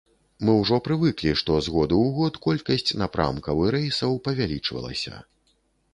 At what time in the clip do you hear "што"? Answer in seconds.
1.41-1.57